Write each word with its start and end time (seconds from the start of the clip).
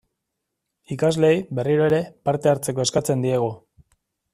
Ikasleei, 0.95 1.37
berriro 1.59 1.85
ere, 1.91 2.01
parte 2.31 2.53
hartzeko 2.55 2.89
eskatzen 2.91 3.25
diegu. 3.29 3.55